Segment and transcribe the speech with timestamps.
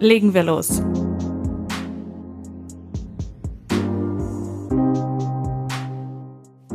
[0.00, 0.80] Legen wir los.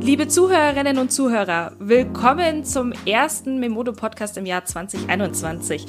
[0.01, 5.85] Liebe Zuhörerinnen und Zuhörer, willkommen zum ersten Memodo-Podcast im Jahr 2021.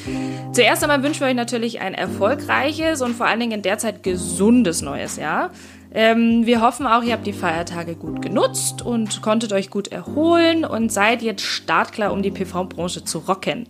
[0.53, 5.17] Zuerst einmal wünschen wir euch natürlich ein erfolgreiches und vor allen Dingen derzeit gesundes neues
[5.17, 5.51] Jahr.
[5.93, 10.65] Ähm, wir hoffen auch, ihr habt die Feiertage gut genutzt und konntet euch gut erholen
[10.65, 13.67] und seid jetzt startklar, um die PV-Branche zu rocken.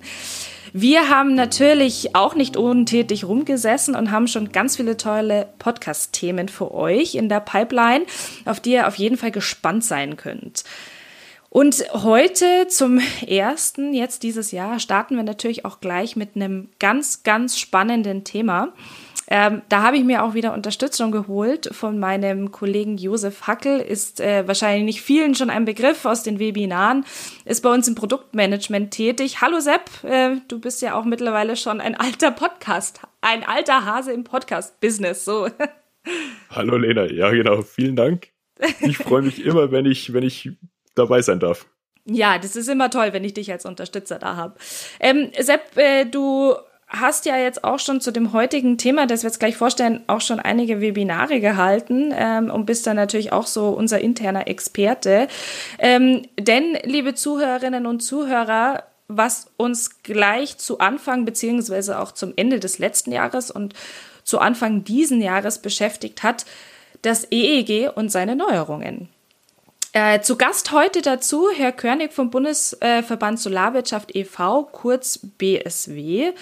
[0.77, 6.75] Wir haben natürlich auch nicht untätig rumgesessen und haben schon ganz viele tolle Podcast-Themen für
[6.75, 8.07] euch in der Pipeline,
[8.45, 10.65] auf die ihr auf jeden Fall gespannt sein könnt.
[11.49, 17.23] Und heute zum ersten, jetzt dieses Jahr, starten wir natürlich auch gleich mit einem ganz,
[17.23, 18.73] ganz spannenden Thema.
[19.29, 24.21] Ähm, da habe ich mir auch wieder Unterstützung geholt von meinem Kollegen Josef Hackel, ist
[24.21, 27.05] äh, wahrscheinlich nicht vielen schon ein Begriff aus den Webinaren,
[27.45, 29.41] ist bei uns im Produktmanagement tätig.
[29.41, 34.13] Hallo Sepp, äh, du bist ja auch mittlerweile schon ein alter Podcast, ein alter Hase
[34.13, 35.25] im Podcast-Business.
[35.25, 35.49] So.
[36.51, 38.29] Hallo Lena, ja genau, vielen Dank.
[38.81, 40.51] Ich freue mich immer, wenn ich, wenn ich
[40.95, 41.67] dabei sein darf.
[42.07, 44.57] Ja, das ist immer toll, wenn ich dich als Unterstützer da habe.
[45.01, 46.55] Ähm, Sepp, äh, du
[47.01, 50.21] hast ja jetzt auch schon zu dem heutigen Thema, das wir jetzt gleich vorstellen, auch
[50.21, 55.29] schon einige Webinare gehalten ähm, und bist dann natürlich auch so unser interner Experte.
[55.79, 62.61] Ähm, denn, liebe Zuhörerinnen und Zuhörer, was uns gleich zu Anfang beziehungsweise auch zum Ende
[62.61, 63.75] des letzten Jahres und
[64.23, 66.47] zu Anfang diesen Jahres beschäftigt hat,
[67.03, 69.09] das EEG und seine Neuerungen.
[69.97, 76.33] Äh, zu Gast heute dazu Herr Körnig vom Bundesverband Solarwirtschaft e.V., kurz BSW.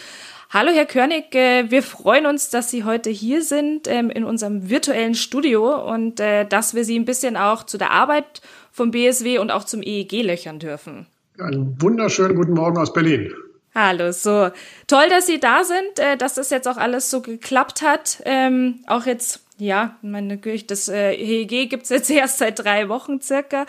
[0.49, 1.35] Hallo, Herr Körnig.
[1.35, 6.19] Äh, wir freuen uns, dass Sie heute hier sind ähm, in unserem virtuellen Studio und
[6.19, 9.83] äh, dass wir Sie ein bisschen auch zu der Arbeit vom BSW und auch zum
[9.83, 11.07] EEG löchern dürfen.
[11.39, 13.35] Einen wunderschönen guten Morgen aus Berlin.
[13.75, 14.51] Hallo, so
[14.87, 18.23] toll, dass Sie da sind, äh, dass das jetzt auch alles so geklappt hat.
[18.25, 23.21] Ähm, auch jetzt ja, meine Güte, das äh, HEG gibt's jetzt erst seit drei Wochen
[23.21, 23.67] circa.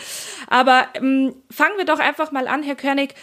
[0.48, 3.14] Aber ähm, fangen wir doch einfach mal an, Herr Körnig.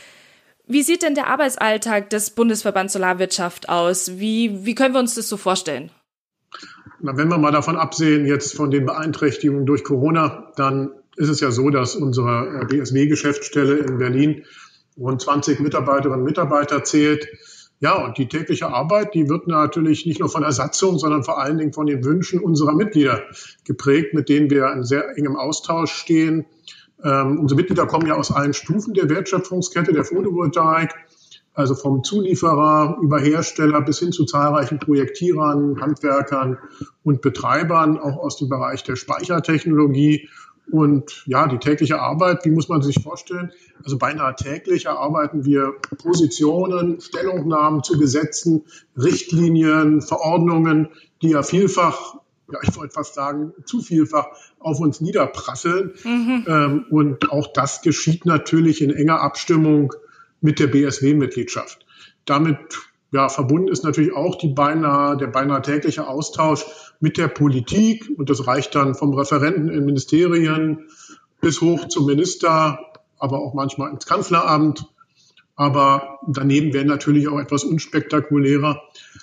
[0.67, 4.21] Wie sieht denn der Arbeitsalltag des Bundesverbands Solarwirtschaft aus?
[4.21, 5.91] Wie, wie können wir uns das so vorstellen?
[7.01, 11.41] Na, wenn wir mal davon absehen, jetzt von den Beeinträchtigungen durch Corona, dann ist es
[11.41, 14.45] ja so, dass unsere äh, BSW-Geschäftsstelle in Berlin
[14.97, 17.27] rund 20 Mitarbeiterinnen und Mitarbeiter zählt.
[17.83, 21.57] Ja, und die tägliche Arbeit, die wird natürlich nicht nur von Ersatzung, sondern vor allen
[21.57, 23.23] Dingen von den Wünschen unserer Mitglieder
[23.65, 26.45] geprägt, mit denen wir in sehr engem Austausch stehen.
[27.03, 30.95] Ähm, unsere Mitglieder kommen ja aus allen Stufen der Wertschöpfungskette der Photovoltaik,
[31.55, 36.59] also vom Zulieferer über Hersteller bis hin zu zahlreichen Projektierern, Handwerkern
[37.03, 40.29] und Betreibern, auch aus dem Bereich der Speichertechnologie.
[40.71, 43.53] Und ja, die tägliche Arbeit, wie muss man sich vorstellen?
[43.83, 48.65] Also beinahe täglich erarbeiten wir Positionen, Stellungnahmen zu Gesetzen,
[48.97, 50.89] Richtlinien, Verordnungen,
[51.23, 52.17] die ja vielfach
[52.53, 54.27] ja, ich wollte fast sagen, zu vielfach
[54.59, 55.93] auf uns niederprasseln.
[56.03, 56.45] Mhm.
[56.49, 59.95] Ähm, und auch das geschieht natürlich in enger Abstimmung
[60.41, 61.87] mit der BSW-Mitgliedschaft.
[62.25, 62.59] Damit
[63.13, 66.65] ja, verbunden ist natürlich auch die beinahe, der beinahe tägliche Austausch
[67.01, 68.09] mit der Politik.
[68.17, 70.87] Und das reicht dann vom Referenten in Ministerien
[71.41, 72.79] bis hoch zum Minister,
[73.19, 74.87] aber auch manchmal ins Kanzleramt.
[75.57, 78.83] Aber daneben werden natürlich auch etwas unspektakulärer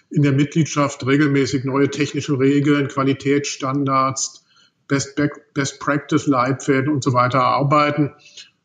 [0.10, 4.46] in der Mitgliedschaft regelmäßig neue technische Regeln, Qualitätsstandards,
[4.88, 5.20] Best,
[5.54, 8.12] Best Practice Leitfäden und so weiter erarbeiten.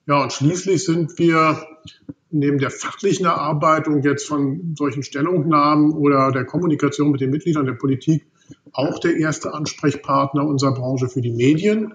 [0.07, 1.67] Ja, und schließlich sind wir
[2.31, 7.75] neben der fachlichen Erarbeitung jetzt von solchen Stellungnahmen oder der Kommunikation mit den Mitgliedern der
[7.75, 8.27] Politik
[8.73, 11.95] auch der erste Ansprechpartner unserer Branche für die Medien.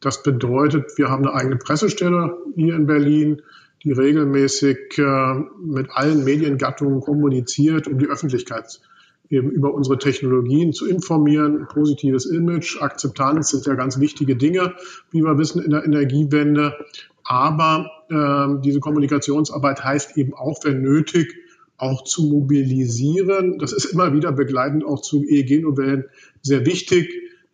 [0.00, 3.42] Das bedeutet, wir haben eine eigene Pressestelle hier in Berlin
[3.86, 8.80] die regelmäßig äh, mit allen Mediengattungen kommuniziert, um die Öffentlichkeit
[9.28, 11.66] eben über unsere Technologien zu informieren.
[11.68, 14.74] Positives Image, Akzeptanz sind ja ganz wichtige Dinge,
[15.10, 16.74] wie wir wissen in der Energiewende.
[17.22, 21.34] Aber äh, diese Kommunikationsarbeit heißt eben auch, wenn nötig,
[21.78, 23.58] auch zu mobilisieren.
[23.58, 26.04] Das ist immer wieder begleitend auch zu EEG-Novellen
[26.42, 27.10] sehr wichtig.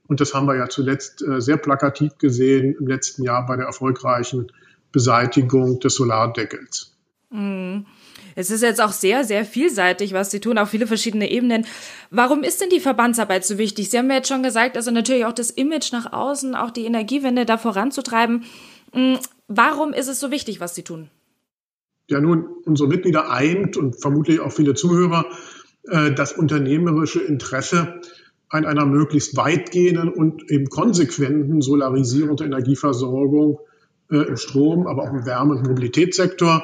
[0.06, 3.66] Und das haben wir ja zuletzt äh, sehr plakativ gesehen im letzten Jahr bei der
[3.66, 4.52] erfolgreichen
[4.92, 6.94] Beseitigung des Solardeckels.
[7.30, 7.86] Mhm.
[8.34, 11.66] Es ist jetzt auch sehr, sehr vielseitig, was Sie tun, auf viele verschiedene Ebenen.
[12.10, 13.90] Warum ist denn die Verbandsarbeit so wichtig?
[13.90, 16.84] Sie haben ja jetzt schon gesagt, also natürlich auch das Image nach außen, auch die
[16.84, 18.44] Energiewende da voranzutreiben.
[18.92, 21.10] Hm, warum ist es so wichtig, was Sie tun?
[22.12, 25.24] Ja, nun, unsere Mitglieder eint und vermutlich auch viele Zuhörer
[25.88, 28.00] äh, das unternehmerische Interesse
[28.50, 33.60] an einer möglichst weitgehenden und eben konsequenten Solarisierung der Energieversorgung
[34.10, 36.62] äh, im Strom, aber auch im Wärme- und Mobilitätssektor.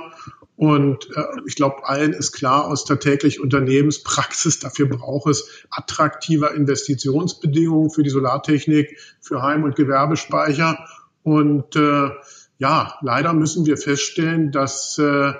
[0.57, 6.53] Und äh, ich glaube, allen ist klar aus der täglichen Unternehmenspraxis, dafür braucht es attraktiver
[6.55, 10.79] Investitionsbedingungen für die Solartechnik, für Heim- und Gewerbespeicher.
[11.23, 12.11] Und äh,
[12.59, 15.33] ja, leider müssen wir feststellen, dass äh,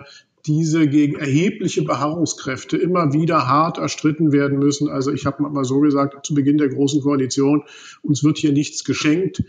[0.47, 4.89] diese gegen erhebliche Beharrungskräfte immer wieder hart erstritten werden müssen.
[4.89, 7.65] Also ich habe mal so gesagt, zu Beginn der Großen Koalition,
[8.03, 9.45] uns wird hier nichts geschenkt.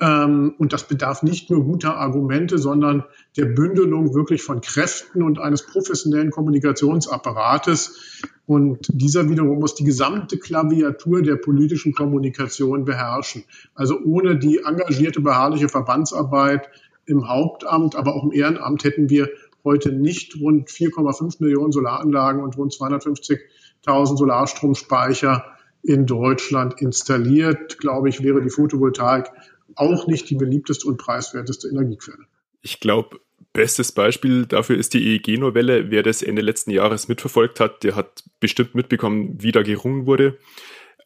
[0.00, 3.04] Ähm, und das bedarf nicht nur guter Argumente, sondern
[3.36, 8.20] der Bündelung wirklich von Kräften und eines professionellen Kommunikationsapparates.
[8.44, 13.44] Und dieser wiederum muss die gesamte Klaviatur der politischen Kommunikation beherrschen.
[13.74, 16.68] Also ohne die engagierte, beharrliche Verbandsarbeit
[17.12, 19.30] im Hauptamt, aber auch im Ehrenamt hätten wir
[19.64, 25.44] heute nicht rund 4,5 Millionen Solaranlagen und rund 250.000 Solarstromspeicher
[25.82, 27.78] in Deutschland installiert.
[27.78, 29.30] Glaube ich, wäre die Photovoltaik
[29.74, 32.24] auch nicht die beliebteste und preiswerteste Energiequelle.
[32.60, 33.20] Ich glaube,
[33.52, 35.90] bestes Beispiel dafür ist die EEG-Novelle.
[35.90, 40.38] Wer das Ende letzten Jahres mitverfolgt hat, der hat bestimmt mitbekommen, wie da gerungen wurde.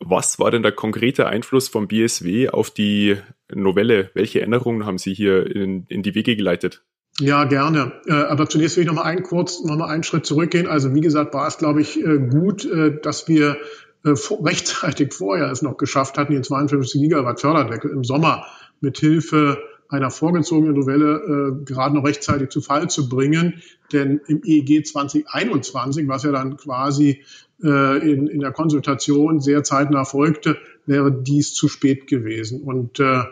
[0.01, 3.17] Was war denn der konkrete Einfluss vom BSW auf die
[3.53, 4.11] Novelle?
[4.15, 6.83] Welche Änderungen haben Sie hier in, in die Wege geleitet?
[7.19, 7.93] Ja, gerne.
[8.07, 10.67] Äh, aber zunächst will ich noch mal einen kurz, noch mal einen Schritt zurückgehen.
[10.67, 13.57] Also wie gesagt, war es, glaube ich, äh, gut, äh, dass wir
[14.05, 18.47] rechtzeitig vorher es noch geschafft hatten, den 52 Gigawatt Förderdeckel im Sommer
[18.81, 19.59] mit Hilfe
[19.89, 23.63] einer vorgezogenen Novelle äh, gerade noch rechtzeitig zu Fall zu bringen.
[23.93, 27.23] Denn im EEG 2021, was ja dann quasi
[27.63, 30.57] äh, in, in der Konsultation sehr zeitnah folgte,
[30.87, 32.63] wäre dies zu spät gewesen.
[32.63, 33.23] Und äh,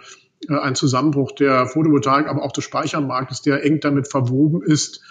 [0.49, 5.03] ein Zusammenbruch der Photovoltaik, aber auch des Speichermarktes, der eng damit verwoben ist.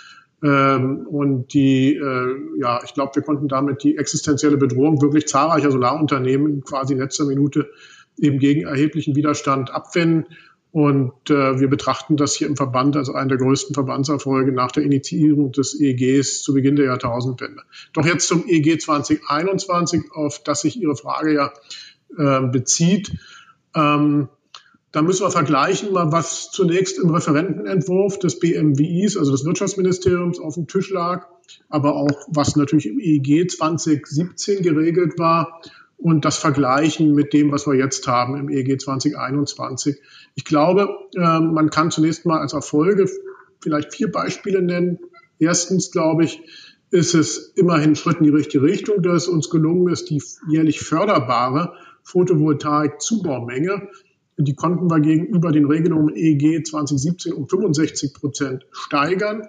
[0.44, 5.72] Ähm, und die, äh, ja, ich glaube, wir konnten damit die existenzielle Bedrohung wirklich zahlreicher
[5.72, 7.69] Solarunternehmen quasi in letzter Minute
[8.18, 10.25] eben gegen erheblichen Widerstand abwenden.
[10.74, 14.81] Und äh, wir betrachten das hier im Verband als einen der größten Verbandserfolge nach der
[14.81, 17.62] Initiierung des EEGs zu Beginn der Jahrtausendwende.
[17.94, 21.54] Doch jetzt zum EEG 2021, auf das sich Ihre Frage ja
[22.18, 23.12] äh, bezieht.
[23.75, 24.30] Ähm,
[24.92, 30.56] da müssen wir vergleichen, mal was zunächst im Referentenentwurf des BMWIs, also des Wirtschaftsministeriums, auf
[30.56, 31.28] dem Tisch lag,
[31.70, 35.62] aber auch was natürlich im EEG 2017 geregelt war
[36.03, 39.95] und das vergleichen mit dem, was wir jetzt haben im EEG 2021.
[40.35, 43.09] Ich glaube, ähm, man kann zunächst mal als Erfolge
[43.61, 45.00] vielleicht vier Beispiele nennen.
[45.39, 46.41] Erstens, glaube ich,
[46.91, 50.81] ist es immerhin ein Schritt in die richtige Richtung, dass uns gelungen ist, die jährlich
[50.81, 51.73] förderbare
[52.03, 53.88] Photovoltaik-Zubaumenge
[54.38, 59.47] die konnten wir gegenüber den Regelungen EEG 2017 um 65 Prozent steigern.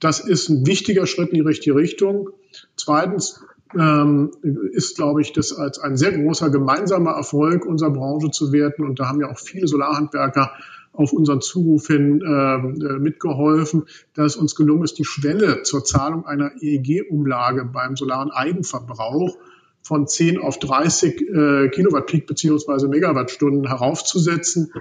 [0.00, 2.30] Das ist ein wichtiger Schritt in die richtige Richtung.
[2.76, 3.44] Zweitens
[3.78, 4.30] ähm,
[4.72, 8.84] ist, glaube ich, das als ein sehr großer gemeinsamer Erfolg unserer Branche zu werten.
[8.84, 10.52] Und da haben ja auch viele Solarhandwerker
[10.92, 13.84] auf unseren Zuruf hin ähm, äh, mitgeholfen,
[14.14, 19.36] dass es uns gelungen ist, die Schwelle zur Zahlung einer EEG-Umlage beim solaren Eigenverbrauch
[19.82, 24.72] von 10 auf 30 äh, Kilowatt Peak beziehungsweise Megawattstunden heraufzusetzen.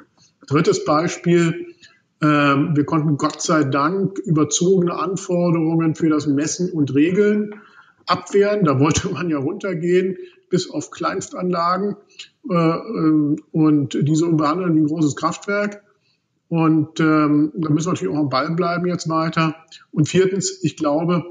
[0.48, 1.68] Drittes Beispiel.
[2.22, 7.54] Ähm, wir konnten Gott sei Dank überzogene Anforderungen für das Messen und Regeln
[8.08, 8.66] abwehren.
[8.66, 10.18] Da wollte man ja runtergehen
[10.50, 11.98] bis auf Kleinstanlagen
[12.50, 15.84] äh, ähm, und diese behandeln wie ein großes Kraftwerk.
[16.50, 19.56] Und ähm, da müssen wir natürlich auch am Ball bleiben jetzt weiter.
[19.92, 21.26] Und viertens, ich glaube,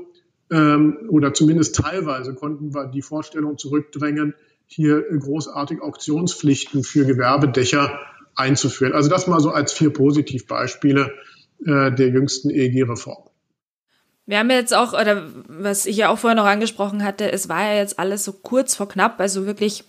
[0.51, 4.35] ähm, oder zumindest teilweise konnten wir die Vorstellung zurückdrängen,
[4.67, 7.99] hier großartig Auktionspflichten für Gewerbedächer
[8.35, 8.93] einzuführen.
[8.93, 11.13] Also das mal so als vier Positivbeispiele
[11.65, 13.26] äh, der jüngsten EEG-Reform.
[14.27, 17.63] Wir haben jetzt auch, oder was ich ja auch vorher noch angesprochen hatte, es war
[17.63, 19.85] ja jetzt alles so kurz vor knapp, also wirklich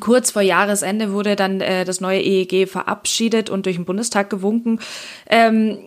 [0.00, 4.80] kurz vor Jahresende wurde dann äh, das neue EEG verabschiedet und durch den Bundestag gewunken.
[5.28, 5.78] Ähm,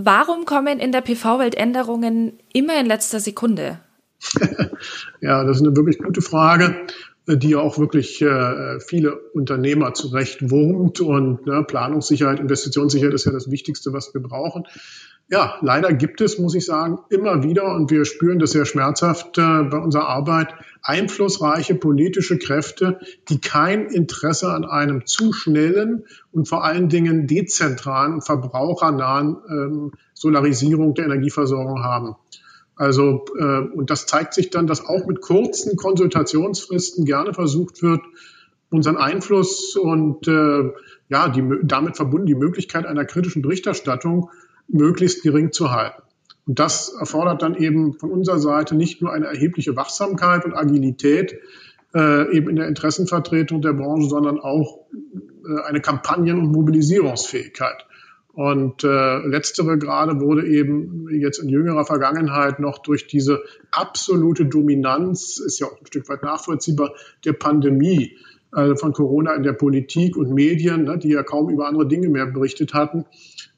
[0.00, 3.80] Warum kommen in der PV-Welt Änderungen immer in letzter Sekunde?
[5.20, 6.86] ja, das ist eine wirklich gute Frage,
[7.36, 11.00] die auch wirklich äh, viele Unternehmer zurecht wurmt.
[11.00, 14.64] Und ne, Planungssicherheit, Investitionssicherheit ist ja das Wichtigste, was wir brauchen.
[15.30, 19.36] Ja, leider gibt es, muss ich sagen, immer wieder, und wir spüren das sehr schmerzhaft
[19.36, 26.48] äh, bei unserer Arbeit, einflussreiche politische Kräfte, die kein Interesse an einem zu schnellen und
[26.48, 32.16] vor allen Dingen dezentralen, verbrauchernahen ähm, Solarisierung der Energieversorgung haben.
[32.78, 38.00] Also, äh, und das zeigt sich dann, dass auch mit kurzen Konsultationsfristen gerne versucht wird,
[38.70, 40.70] unseren Einfluss und äh,
[41.08, 44.30] ja, die, damit verbunden die Möglichkeit einer kritischen Berichterstattung
[44.68, 46.02] möglichst gering zu halten.
[46.46, 51.36] Und das erfordert dann eben von unserer Seite nicht nur eine erhebliche Wachsamkeit und Agilität
[51.94, 57.86] äh, eben in der Interessenvertretung der Branche, sondern auch äh, eine Kampagnen- und Mobilisierungsfähigkeit.
[58.38, 63.42] Und äh, letztere gerade wurde eben jetzt in jüngerer Vergangenheit noch durch diese
[63.72, 68.16] absolute Dominanz, ist ja auch ein Stück weit nachvollziehbar, der Pandemie,
[68.52, 72.10] also von Corona in der Politik und Medien, ne, die ja kaum über andere Dinge
[72.10, 73.06] mehr berichtet hatten,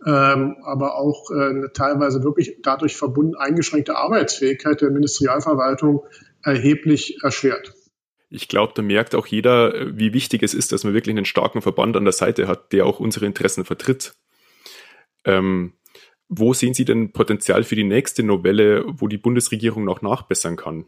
[0.06, 6.06] ähm, aber auch äh, teilweise wirklich dadurch verbunden eingeschränkte Arbeitsfähigkeit der Ministerialverwaltung
[6.42, 7.74] erheblich erschwert.
[8.30, 11.60] Ich glaube, da merkt auch jeder, wie wichtig es ist, dass man wirklich einen starken
[11.60, 14.14] Verband an der Seite hat, der auch unsere Interessen vertritt.
[15.24, 15.74] Ähm,
[16.28, 20.84] wo sehen Sie denn Potenzial für die nächste Novelle, wo die Bundesregierung noch nachbessern kann?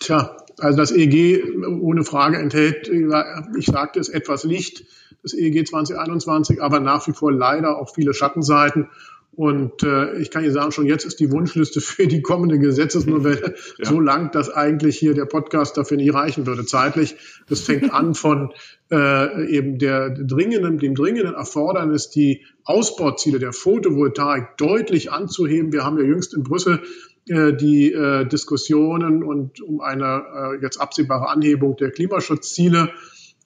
[0.00, 1.44] Tja, also das EEG
[1.80, 4.84] ohne Frage enthält, ich sagte es, etwas Licht,
[5.22, 8.90] das EEG 2021, aber nach wie vor leider auch viele Schattenseiten.
[9.38, 13.54] Und äh, ich kann Ihnen sagen, schon jetzt ist die Wunschliste für die kommende Gesetzesnovelle
[13.78, 13.84] ja.
[13.84, 17.14] so lang, dass eigentlich hier der Podcast dafür nicht reichen würde zeitlich.
[17.48, 18.52] Das fängt an von
[18.90, 25.72] äh, eben der dringenden, dem dringenden Erfordernis, die Ausbauziele der Photovoltaik deutlich anzuheben.
[25.72, 26.82] Wir haben ja jüngst in Brüssel
[27.28, 32.90] äh, die äh, Diskussionen und um eine äh, jetzt absehbare Anhebung der Klimaschutzziele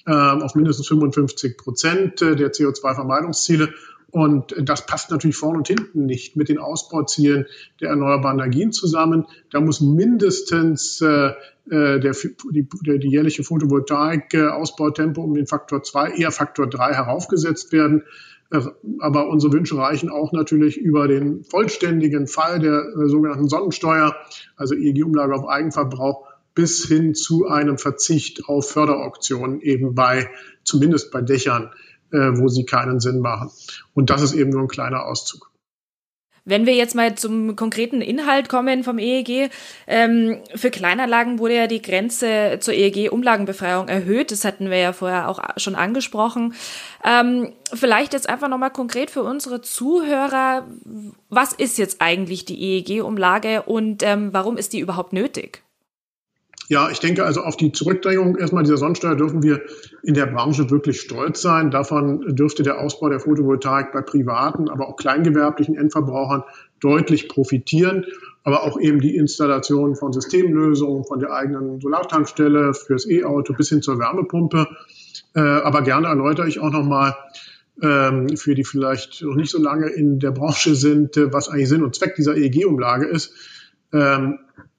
[0.07, 3.75] äh, auf mindestens 55 Prozent äh, der CO2-Vermeidungsziele.
[4.13, 7.47] Und das passt natürlich vorne und hinten nicht mit den Ausbauzielen
[7.81, 9.27] der erneuerbaren Energien zusammen.
[9.51, 11.33] Da muss mindestens äh,
[11.71, 12.15] äh der,
[12.53, 18.03] die, der, die jährliche Photovoltaik-Ausbautempo um den Faktor 2, eher Faktor 3 heraufgesetzt werden.
[18.51, 18.61] Äh,
[19.01, 24.15] aber unsere Wünsche reichen auch natürlich über den vollständigen Fall der äh, sogenannten Sonnensteuer,
[24.57, 30.29] also EEG-Umlage auf Eigenverbrauch, bis hin zu einem Verzicht auf Förderauktionen eben bei,
[30.65, 33.51] zumindest bei Dächern äh, wo sie keinen Sinn machen.
[33.95, 35.53] Und das ist eben nur ein kleiner Auszug.
[36.45, 39.51] Wenn wir jetzt mal zum konkreten Inhalt kommen vom EEG,
[39.87, 44.33] ähm, für Kleinanlagen wurde ja die Grenze zur EEG-Umlagenbefreiung erhöht.
[44.33, 46.55] Das hatten wir ja vorher auch schon angesprochen.
[47.05, 50.67] Ähm, vielleicht jetzt einfach nochmal konkret für unsere Zuhörer,
[51.29, 55.63] was ist jetzt eigentlich die EEG-Umlage und ähm, warum ist die überhaupt nötig?
[56.73, 59.61] Ja, ich denke also auf die Zurückdrängung erstmal dieser Sonnensteuer dürfen wir
[60.03, 61.71] in der Branche wirklich stolz sein.
[61.71, 66.45] Davon dürfte der Ausbau der Photovoltaik bei privaten, aber auch kleingewerblichen Endverbrauchern
[66.81, 68.07] deutlich profitieren.
[68.43, 73.83] Aber auch eben die Installation von Systemlösungen, von der eigenen Solartankstelle fürs E-Auto bis hin
[73.83, 74.67] zur Wärmepumpe.
[75.35, 77.15] Äh, aber gerne erläutere ich auch nochmal,
[77.83, 81.69] ähm, für die vielleicht noch nicht so lange in der Branche sind, äh, was eigentlich
[81.69, 83.35] Sinn und Zweck dieser EEG-Umlage ist.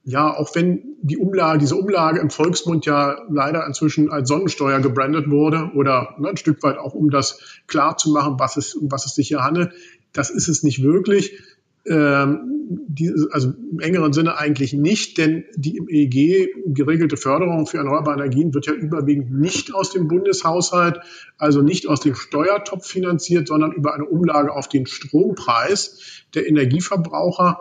[0.06, 5.30] Ja, auch wenn die Umlage, diese Umlage im Volksmund ja leider inzwischen als Sonnensteuer gebrandet
[5.30, 8.92] wurde oder ne, ein Stück weit auch um das klar zu machen, was es, um
[8.92, 9.72] was es sich hier handelt,
[10.12, 11.40] das ist es nicht wirklich.
[11.86, 17.78] Ähm, die, also im engeren Sinne eigentlich nicht, denn die im EEG geregelte Förderung für
[17.78, 21.00] erneuerbare Energien wird ja überwiegend nicht aus dem Bundeshaushalt,
[21.38, 27.60] also nicht aus dem Steuertopf finanziert, sondern über eine Umlage auf den Strompreis der Energieverbraucher.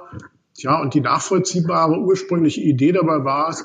[0.56, 3.64] Ja, und die nachvollziehbare ursprüngliche Idee dabei war es,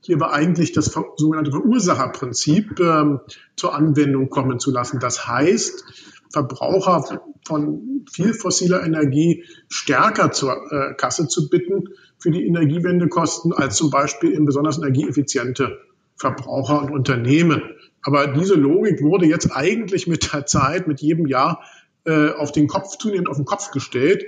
[0.00, 3.20] hier war eigentlich das sogenannte Verursacherprinzip ähm,
[3.56, 4.98] zur Anwendung kommen zu lassen.
[5.00, 5.84] Das heißt,
[6.32, 13.76] Verbraucher von viel fossiler Energie stärker zur äh, Kasse zu bitten für die Energiewendekosten als
[13.76, 15.78] zum Beispiel in besonders energieeffiziente
[16.16, 17.62] Verbraucher und Unternehmen.
[18.02, 21.62] Aber diese Logik wurde jetzt eigentlich mit der Zeit, mit jedem Jahr
[22.04, 24.24] äh, auf den Kopf, zunehmend auf den Kopf gestellt.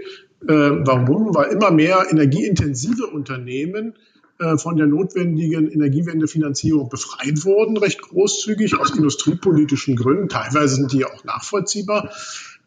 [0.49, 1.35] Äh, warum?
[1.35, 3.95] Weil immer mehr energieintensive Unternehmen
[4.39, 10.29] äh, von der notwendigen Energiewendefinanzierung befreit wurden, recht großzügig aus industriepolitischen Gründen.
[10.29, 12.11] Teilweise sind die ja auch nachvollziehbar.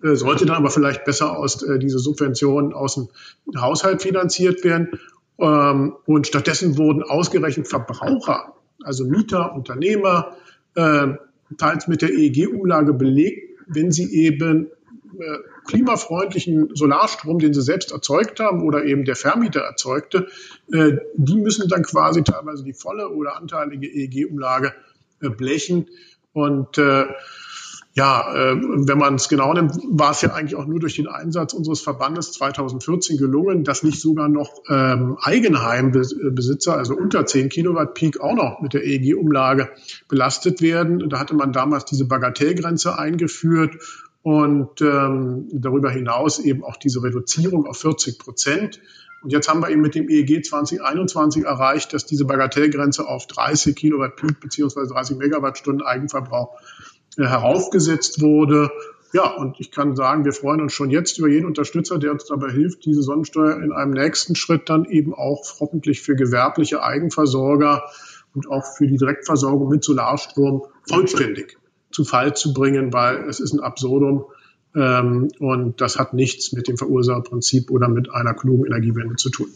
[0.01, 3.09] Äh, sollte dann aber vielleicht besser aus diese Subventionen aus dem
[3.59, 4.99] Haushalt finanziert werden.
[5.37, 8.53] Ähm, und stattdessen wurden ausgerechnet Verbraucher,
[8.83, 10.35] also Mieter, Unternehmer,
[11.57, 14.67] teils mit der EEG-Umlage belegt, wenn sie eben
[15.67, 20.27] klimafreundlichen Solarstrom, den sie selbst erzeugt haben oder eben der Vermieter erzeugte,
[20.71, 24.73] äh, die müssen dann quasi teilweise die volle oder anteilige EEG-Umlage
[25.21, 25.87] äh, blechen.
[26.33, 27.05] Und äh,
[27.95, 31.07] ja, äh, wenn man es genau nimmt, war es ja eigentlich auch nur durch den
[31.07, 37.93] Einsatz unseres Verbandes 2014 gelungen, dass nicht sogar noch ähm, Eigenheimbesitzer, also unter 10 Kilowatt
[37.93, 39.69] Peak, auch noch mit der EEG-Umlage
[40.09, 41.09] belastet werden.
[41.09, 43.77] Da hatte man damals diese Bagatellgrenze eingeführt
[44.25, 48.81] und ähm, darüber hinaus eben auch diese Reduzierung auf 40 Prozent.
[49.21, 53.75] Und jetzt haben wir eben mit dem EEG 2021 erreicht, dass diese Bagatellgrenze auf 30
[53.75, 56.59] Kilowatt Peak beziehungsweise 30 Megawattstunden Eigenverbrauch
[57.19, 58.71] äh, heraufgesetzt wurde.
[59.13, 62.25] Ja, und ich kann sagen, wir freuen uns schon jetzt über jeden Unterstützer, der uns
[62.25, 67.83] dabei hilft, diese Sonnensteuer in einem nächsten Schritt dann eben auch hoffentlich für gewerbliche Eigenversorger
[68.33, 71.59] und auch für die Direktversorgung mit Solarstrom vollständig
[71.95, 74.25] zu Fall zu bringen, weil es ist ein Absurdum,
[74.75, 79.47] ähm, und das hat nichts mit dem Verursacherprinzip oder mit einer klugen Energiewende zu tun.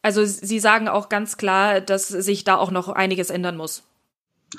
[0.00, 3.82] Also Sie sagen auch ganz klar, dass sich da auch noch einiges ändern muss.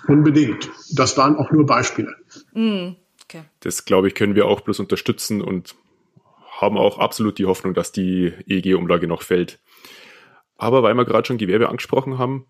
[0.07, 0.69] Unbedingt.
[0.93, 2.13] Das waren auch nur Beispiele.
[2.53, 3.43] Mm, okay.
[3.61, 5.75] Das, glaube ich, können wir auch bloß unterstützen und
[6.59, 9.59] haben auch absolut die Hoffnung, dass die EEG-Umlage noch fällt.
[10.57, 12.45] Aber weil wir gerade schon Gewerbe angesprochen haben,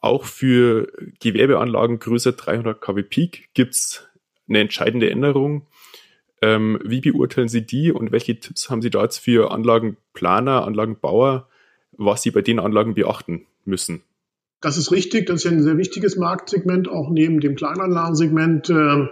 [0.00, 4.08] auch für Gewerbeanlagen größer 300 kW Peak gibt es
[4.48, 5.66] eine entscheidende Änderung.
[6.40, 11.48] Ähm, wie beurteilen Sie die und welche Tipps haben Sie da jetzt für Anlagenplaner, Anlagenbauer,
[11.92, 14.02] was sie bei den Anlagen beachten müssen?
[14.60, 15.26] Das ist richtig.
[15.26, 19.06] Das ist ja ein sehr wichtiges Marktsegment, auch neben dem Kleinanlagensegment, äh,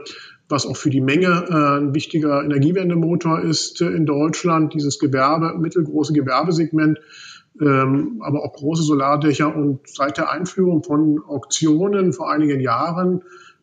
[0.48, 4.74] was auch für die Menge äh, ein wichtiger Energiewendemotor ist äh, in Deutschland.
[4.74, 7.00] Dieses Gewerbe, mittelgroße Gewerbesegment,
[7.60, 9.54] ähm, aber auch große Solardächer.
[9.54, 13.22] Und seit der Einführung von Auktionen vor einigen Jahren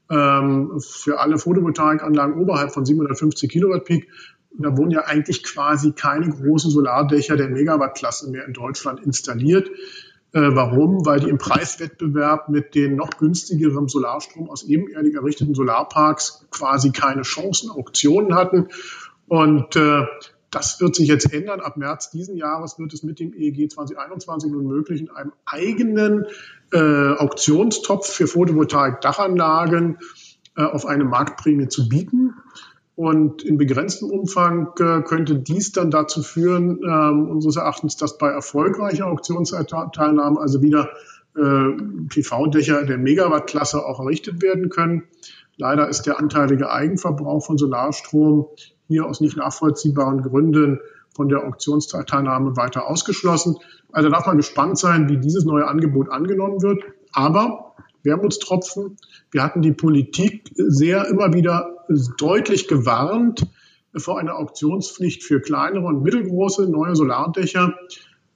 [0.09, 4.09] ähm, für alle Photovoltaikanlagen oberhalb von 750 Kilowatt Peak.
[4.57, 9.69] Da wurden ja eigentlich quasi keine großen Solardächer der Megawattklasse mehr in Deutschland installiert.
[10.31, 11.05] Äh, warum?
[11.05, 17.23] Weil die im Preiswettbewerb mit den noch günstigeren Solarstrom aus ebenerdig errichteten Solarparks quasi keine
[17.23, 18.67] Chancen, Auktionen hatten.
[19.27, 20.05] Und äh,
[20.53, 21.60] das wird sich jetzt ändern.
[21.60, 26.25] Ab März diesen Jahres wird es mit dem EEG 2021 nun möglich, in einem eigenen
[26.72, 29.98] äh, Auktionstopf für Photovoltaik-Dachanlagen
[30.55, 32.36] äh, auf eine Marktprämie zu bieten.
[32.95, 38.29] Und in begrenztem Umfang äh, könnte dies dann dazu führen, äh, unseres Erachtens, dass bei
[38.29, 40.89] erfolgreicher Auktionsteilnahme also wieder
[41.36, 41.72] äh,
[42.10, 45.06] PV-Dächer der Megawattklasse auch errichtet werden können.
[45.58, 48.47] Leider ist der anteilige Eigenverbrauch von Solarstrom
[48.93, 50.79] hier aus nicht nachvollziehbaren Gründen
[51.15, 53.58] von der Auktionsteilnahme weiter ausgeschlossen.
[53.91, 56.84] Also darf man gespannt sein, wie dieses neue Angebot angenommen wird.
[57.12, 58.97] Aber Wermutstropfen,
[59.32, 61.86] wir hatten die Politik sehr immer wieder
[62.17, 63.45] deutlich gewarnt
[63.95, 67.75] vor einer Auktionspflicht für kleinere und mittelgroße neue Solardächer.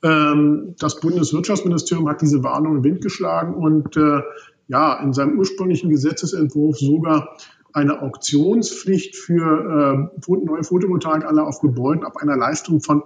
[0.04, 4.22] Ähm, das Bundeswirtschaftsministerium hat diese Warnung in Wind geschlagen und äh,
[4.68, 7.38] ja, in seinem ursprünglichen Gesetzesentwurf sogar
[7.78, 13.04] eine Auktionspflicht für äh, neue Photovoltaikanlagen auf Gebäuden ab einer Leistung von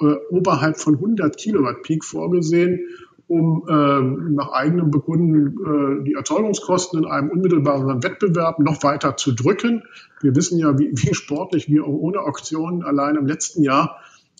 [0.00, 2.86] äh, oberhalb von 100 Kilowatt Peak vorgesehen,
[3.26, 5.56] um äh, nach eigenem Bekunden
[6.00, 9.82] äh, die Erzeugungskosten in einem unmittelbaren Wettbewerb noch weiter zu drücken.
[10.20, 13.98] Wir wissen ja, wie, wie sportlich wir ohne Auktionen allein im letzten Jahr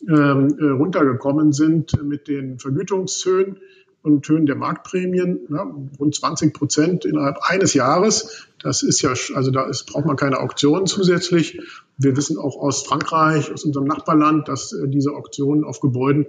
[0.08, 3.56] ähm, äh, runtergekommen sind mit den Vergütungshöhen
[4.02, 8.45] und Höhen der Marktprämien, ja, rund 20 Prozent innerhalb eines Jahres.
[8.66, 11.60] Das ist ja, also da ist, braucht man keine Auktionen zusätzlich.
[11.98, 16.26] Wir wissen auch aus Frankreich, aus unserem Nachbarland, dass äh, diese Auktionen auf Gebäuden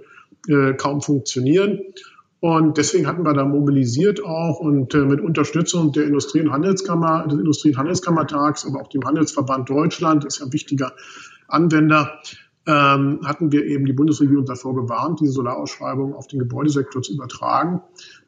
[0.47, 1.79] äh, kaum funktionieren.
[2.39, 7.25] Und deswegen hatten wir da mobilisiert auch und äh, mit Unterstützung der Industrie- und Handelskammer,
[7.25, 10.93] des Industrie- und Handelskammertags, aber auch dem Handelsverband Deutschland, ist ja ein wichtiger
[11.47, 12.19] Anwender,
[12.67, 17.81] ähm, hatten wir eben die Bundesregierung davor gewarnt, diese Solarausschreibung auf den Gebäudesektor zu übertragen.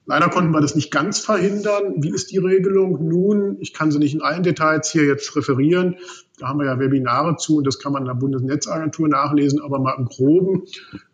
[0.06, 1.96] Leider konnten wir das nicht ganz verhindern.
[1.98, 3.08] Wie ist die Regelung?
[3.08, 5.98] Nun, ich kann sie nicht in allen Details hier jetzt referieren.
[6.40, 9.78] Da haben wir ja Webinare zu und das kann man in der Bundesnetzagentur nachlesen, aber
[9.78, 10.64] mal im Groben.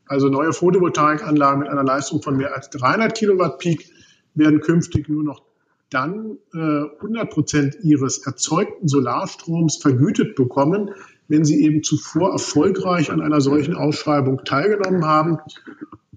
[0.06, 3.90] Also neue Photovoltaikanlagen mit einer Leistung von mehr als 300 Kilowatt Peak
[4.36, 5.42] werden künftig nur noch
[5.90, 10.92] dann äh, 100 Prozent ihres erzeugten Solarstroms vergütet bekommen,
[11.28, 15.40] wenn sie eben zuvor erfolgreich an einer solchen Ausschreibung teilgenommen haben.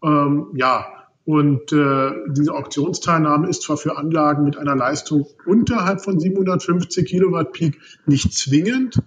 [0.02, 0.86] Ähm, ja,
[1.24, 7.52] und äh, diese Auktionsteilnahme ist zwar für Anlagen mit einer Leistung unterhalb von 750 Kilowatt
[7.52, 9.02] Peak nicht zwingend,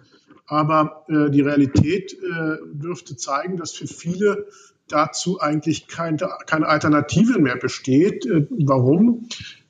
[0.45, 4.45] aber äh, die Realität äh, dürfte zeigen, dass für viele
[4.87, 8.25] dazu eigentlich keine, keine Alternative mehr besteht.
[8.25, 9.27] Äh, warum?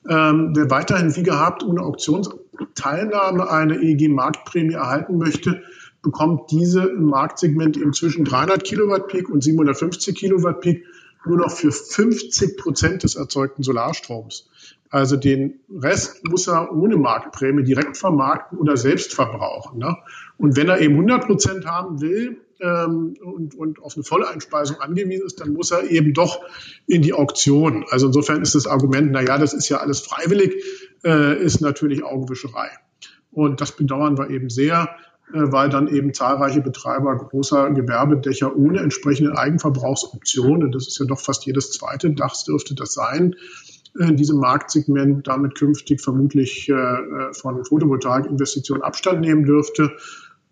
[0.08, 5.62] Ähm, wer weiterhin wie gehabt ohne Auktionsteilnahme eine EEG-Marktprämie erhalten möchte,
[6.02, 10.84] bekommt diese im Marktsegment eben zwischen 300 Kilowatt Peak und 750 Kilowatt Peak
[11.24, 14.48] nur noch für 50 Prozent des erzeugten Solarstroms.
[14.90, 19.78] Also den Rest muss er ohne Marktprämie direkt vermarkten oder selbst verbrauchen.
[19.78, 19.96] Ne?
[20.36, 25.24] Und wenn er eben 100 Prozent haben will ähm, und, und auf eine Volleinspeisung angewiesen
[25.24, 26.40] ist, dann muss er eben doch
[26.86, 27.86] in die Auktion.
[27.88, 30.62] Also insofern ist das Argument, na ja, das ist ja alles freiwillig,
[31.04, 32.68] äh, ist natürlich Augenwischerei.
[33.30, 34.90] Und das bedauern wir eben sehr.
[35.30, 41.46] Weil dann eben zahlreiche Betreiber großer Gewerbedächer ohne entsprechende Eigenverbrauchsoptionen, das ist ja doch fast
[41.46, 43.36] jedes zweite Dach dürfte das sein,
[43.98, 46.72] in diesem Marktsegment damit künftig vermutlich
[47.32, 49.92] von Photovoltaikinvestitionen Abstand nehmen dürfte,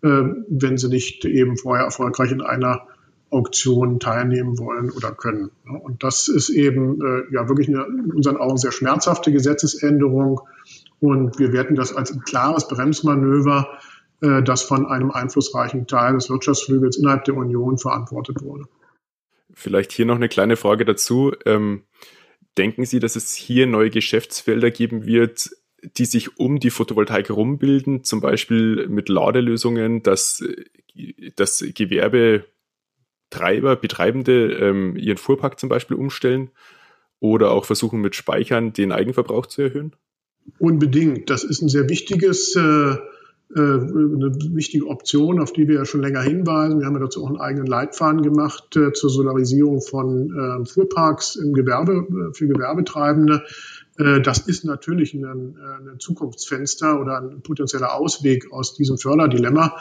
[0.01, 2.87] wenn sie nicht eben vorher erfolgreich in einer
[3.31, 5.51] Auktionen teilnehmen wollen oder können.
[5.65, 10.41] Und das ist eben äh, ja wirklich eine in unseren Augen sehr schmerzhafte Gesetzesänderung.
[10.99, 13.69] Und wir werten das als ein klares Bremsmanöver,
[14.21, 18.65] äh, das von einem einflussreichen Teil des Wirtschaftsflügels innerhalb der Union verantwortet wurde.
[19.53, 21.33] Vielleicht hier noch eine kleine Frage dazu.
[21.45, 21.83] Ähm,
[22.57, 25.49] denken Sie, dass es hier neue Geschäftsfelder geben wird,
[25.97, 30.43] die sich um die Photovoltaik rumbilden, zum Beispiel mit Ladelösungen, dass
[31.35, 32.45] das Gewerbe
[33.31, 36.51] Treiber, Betreibende ähm, ihren Fuhrpark zum Beispiel umstellen
[37.19, 39.95] oder auch versuchen mit Speichern den Eigenverbrauch zu erhöhen?
[40.59, 41.29] Unbedingt.
[41.29, 42.97] Das ist ein sehr wichtiges, äh, äh,
[43.59, 46.79] eine wichtige Option, auf die wir ja schon länger hinweisen.
[46.79, 51.35] Wir haben ja dazu auch einen eigenen Leitfaden gemacht äh, zur Solarisierung von äh, Fuhrparks
[51.35, 53.43] im Gewerbe, äh, für Gewerbetreibende.
[53.97, 59.77] Äh, das ist natürlich ein, ein, Zukunftsfenster oder ein potenzieller Ausweg aus diesem Förderdilemma.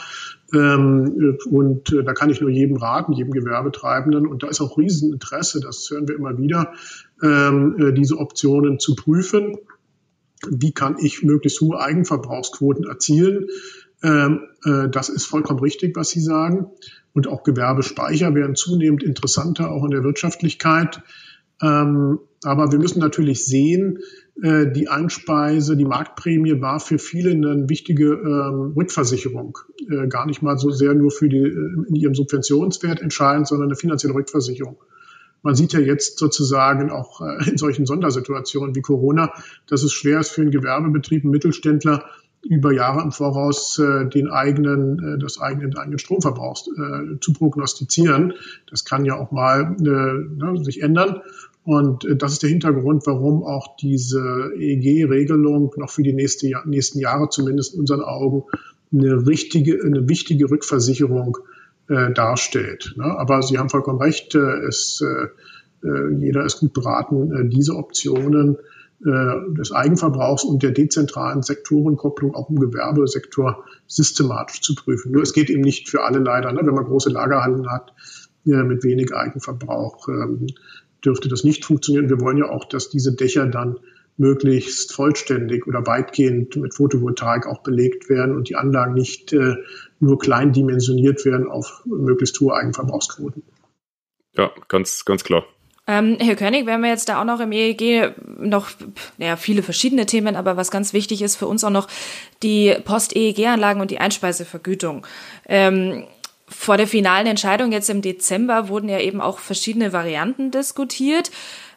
[0.53, 4.27] Ähm, und äh, da kann ich nur jedem raten, jedem Gewerbetreibenden.
[4.27, 6.73] Und da ist auch Rieseninteresse, das hören wir immer wieder,
[7.23, 9.57] ähm, äh, diese Optionen zu prüfen.
[10.49, 13.49] Wie kann ich möglichst hohe Eigenverbrauchsquoten erzielen?
[14.03, 14.41] Ähm,
[14.91, 16.71] das ist vollkommen richtig, was Sie sagen.
[17.13, 21.03] Und auch Gewerbespeicher werden zunehmend interessanter, auch in der Wirtschaftlichkeit.
[21.63, 23.99] Ähm, aber wir müssen natürlich sehen,
[24.43, 29.59] äh, die Einspeise, die Marktprämie war für viele eine wichtige ähm, Rückversicherung.
[29.91, 33.69] Äh, gar nicht mal so sehr nur für die, äh, in ihrem Subventionswert entscheidend, sondern
[33.69, 34.83] eine finanzielle Rückversicherung.
[35.43, 39.33] Man sieht ja jetzt sozusagen auch äh, in solchen Sondersituationen wie Corona,
[39.67, 42.05] dass es schwer ist für einen Gewerbebetrieb, einen Mittelständler,
[42.43, 47.33] über Jahre im Voraus äh, den eigenen, äh, das eigene, den eigenen Stromverbrauch äh, zu
[47.33, 48.35] prognostizieren.
[48.71, 51.21] Das kann ja auch mal äh, ne, sich ändern.
[51.65, 56.99] Und äh, das ist der Hintergrund, warum auch diese EEG-Regelung noch für die nächste, nächsten
[56.99, 58.45] Jahre zumindest in unseren Augen
[58.93, 61.39] eine richtige, eine wichtige Rückversicherung
[61.91, 62.95] äh, darstellt.
[62.97, 63.05] Ne?
[63.05, 67.75] Aber Sie haben vollkommen recht, äh, es, äh, äh jeder ist gut beraten, äh, diese
[67.75, 68.57] Optionen
[69.05, 75.13] äh, des Eigenverbrauchs und der dezentralen Sektorenkopplung auch im Gewerbesektor systematisch zu prüfen.
[75.13, 76.53] Nur es geht eben nicht für alle leider.
[76.53, 76.61] Ne?
[76.63, 77.93] Wenn man große Lagerhallen hat
[78.47, 80.47] äh, mit wenig Eigenverbrauch, ähm,
[81.05, 82.09] dürfte das nicht funktionieren.
[82.09, 83.79] Wir wollen ja auch, dass diese Dächer dann
[84.17, 89.57] möglichst vollständig oder weitgehend mit Photovoltaik auch belegt werden und die Anlagen nicht äh,
[90.01, 93.43] nur klein dimensioniert werden auf möglichst hohe Eigenverbrauchsquoten.
[94.37, 95.45] Ja, ganz, ganz klar.
[95.87, 98.71] Ähm, Herr König, wir haben jetzt da auch noch im EEG noch
[99.19, 101.89] ja, viele verschiedene Themen, aber was ganz wichtig ist für uns auch noch
[102.43, 105.07] die Post-EEG-Anlagen und die Einspeisevergütung.
[105.49, 106.05] Ähm,
[106.49, 111.31] vor der finalen Entscheidung jetzt im Dezember wurden ja eben auch verschiedene Varianten diskutiert.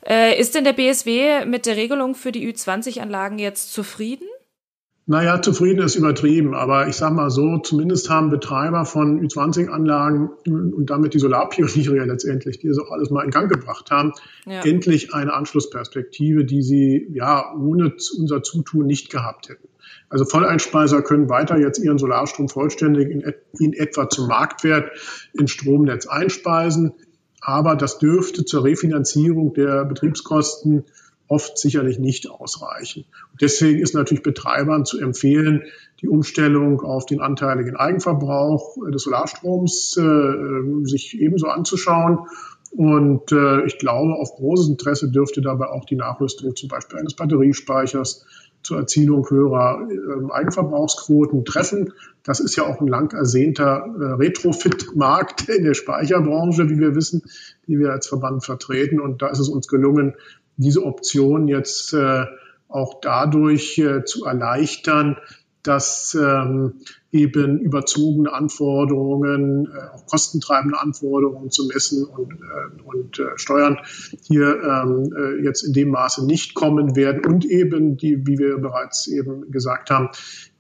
[0.06, 4.28] Äh, ist denn der BSW mit der Regelung für die Ü20-Anlagen jetzt zufrieden?
[5.06, 10.90] Naja, zufrieden ist übertrieben, aber ich sage mal so, zumindest haben Betreiber von Ü20-Anlagen und
[10.90, 14.14] damit die Solarpioniere ja letztendlich, die das auch alles mal in Gang gebracht haben,
[14.46, 14.62] ja.
[14.62, 19.68] endlich eine Anschlussperspektive, die sie ja ohne unser Zutun nicht gehabt hätten.
[20.08, 24.92] Also Volleinspeiser können weiter jetzt ihren Solarstrom vollständig in, in etwa zum Marktwert
[25.34, 26.94] ins Stromnetz einspeisen.
[27.42, 30.86] Aber das dürfte zur Refinanzierung der Betriebskosten
[31.34, 33.06] oft sicherlich nicht ausreichen.
[33.42, 35.64] deswegen ist natürlich Betreibern zu empfehlen,
[36.00, 42.28] die Umstellung auf den anteiligen Eigenverbrauch des Solarstroms äh, sich ebenso anzuschauen.
[42.76, 47.16] Und äh, ich glaube, auf großes Interesse dürfte dabei auch die Nachrüstung zum Beispiel eines
[47.16, 48.26] Batteriespeichers
[48.64, 51.94] zur Erzielung höherer äh, Eigenverbrauchsquoten treffen.
[52.24, 57.24] Das ist ja auch ein lang ersehnter äh, Retrofit-Markt in der Speicherbranche, wie wir wissen,
[57.68, 59.00] die wir als Verband vertreten.
[59.00, 60.16] Und da ist es uns gelungen,
[60.58, 62.26] diese Option jetzt äh,
[62.68, 65.18] auch dadurch äh, zu erleichtern,
[65.64, 73.38] dass ähm, eben überzogene Anforderungen, äh, auch kostentreibende Anforderungen zu messen und, äh, und äh,
[73.38, 73.78] Steuern
[74.24, 77.26] hier ähm, äh, jetzt in dem Maße nicht kommen werden.
[77.26, 80.10] Und eben die, wie wir bereits eben gesagt haben,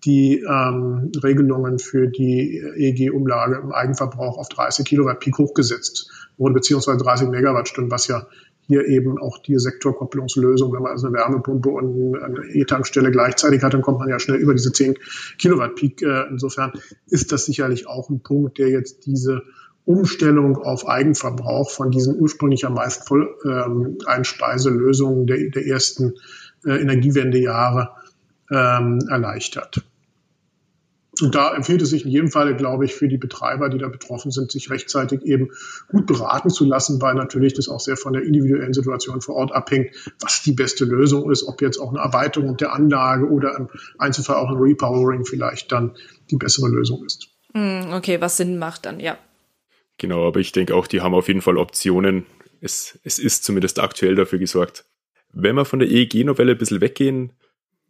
[0.05, 6.97] die ähm, Regelungen für die EEG-Umlage im Eigenverbrauch auf 30 Kilowatt Peak hochgesetzt wurde, beziehungsweise
[6.97, 8.27] 30 Megawattstunden, was ja
[8.67, 13.73] hier eben auch die Sektorkopplungslösung, wenn man also eine Wärmepumpe und eine E-Tankstelle gleichzeitig hat,
[13.73, 14.95] dann kommt man ja schnell über diese 10
[15.37, 16.01] Kilowatt Peak.
[16.01, 16.71] Äh, insofern
[17.07, 19.43] ist das sicherlich auch ein Punkt, der jetzt diese
[19.85, 26.13] Umstellung auf Eigenverbrauch von diesen ursprünglich ja meist voll ähm, Einspeiselösungen der, der ersten
[26.65, 27.89] äh, Energiewendejahre
[28.49, 29.83] ähm, erleichtert.
[31.21, 33.87] Und da empfiehlt es sich in jedem Fall, glaube ich, für die Betreiber, die da
[33.87, 35.51] betroffen sind, sich rechtzeitig eben
[35.87, 39.51] gut beraten zu lassen, weil natürlich das auch sehr von der individuellen Situation vor Ort
[39.51, 43.69] abhängt, was die beste Lösung ist, ob jetzt auch eine Erweiterung der Anlage oder im
[43.99, 45.95] Einzelfall auch ein Repowering vielleicht dann
[46.31, 47.27] die bessere Lösung ist.
[47.53, 49.17] Hm, okay, was Sinn macht dann, ja.
[49.99, 52.25] Genau, aber ich denke auch, die haben auf jeden Fall Optionen.
[52.59, 54.85] Es, es ist zumindest aktuell dafür gesorgt.
[55.31, 57.33] Wenn wir von der EEG-Novelle ein bisschen weggehen,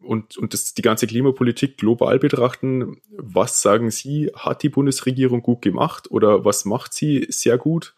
[0.03, 5.61] und, und das, die ganze Klimapolitik global betrachten, was sagen Sie, hat die Bundesregierung gut
[5.61, 7.95] gemacht oder was macht sie sehr gut?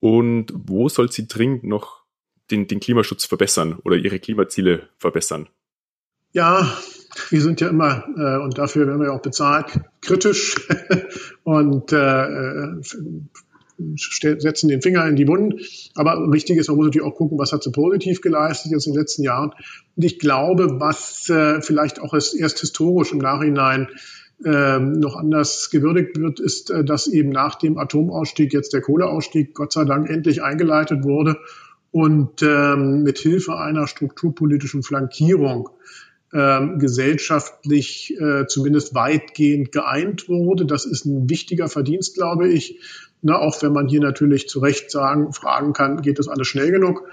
[0.00, 2.02] Und wo soll sie dringend noch
[2.50, 5.48] den, den Klimaschutz verbessern oder ihre Klimaziele verbessern?
[6.32, 6.76] Ja,
[7.30, 10.56] wir sind ja immer, äh, und dafür werden wir ja auch bezahlt, kritisch
[11.44, 12.66] und äh,
[13.96, 15.60] setzen den Finger in die Wunden.
[15.94, 18.92] Aber wichtig ist, man muss natürlich auch gucken, was hat sie positiv geleistet jetzt in
[18.92, 19.52] den letzten Jahren.
[19.96, 23.88] Und ich glaube, was äh, vielleicht auch erst, erst historisch im Nachhinein
[24.44, 29.54] ähm, noch anders gewürdigt wird, ist, äh, dass eben nach dem Atomausstieg jetzt der Kohleausstieg
[29.54, 31.36] Gott sei Dank endlich eingeleitet wurde
[31.90, 35.70] und ähm, mit Hilfe einer strukturpolitischen Flankierung
[36.32, 40.66] ähm, gesellschaftlich äh, zumindest weitgehend geeint wurde.
[40.66, 42.80] Das ist ein wichtiger Verdienst, glaube ich.
[43.26, 46.70] Na, auch wenn man hier natürlich zu Recht sagen, fragen kann, geht das alles schnell
[46.70, 47.08] genug?